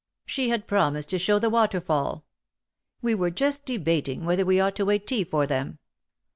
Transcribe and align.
She 0.25 0.49
had 0.49 0.65
promised 0.65 1.09
to 1.09 1.19
show 1.19 1.37
the 1.37 1.51
waterfall. 1.51 2.25
We 3.03 3.13
were 3.13 3.29
just 3.29 3.65
debating 3.65 4.25
whether 4.25 4.43
we 4.45 4.59
ought 4.59 4.75
to 4.77 4.85
wait 4.85 5.05
tea 5.05 5.23
for 5.23 5.45
them. 5.45 5.77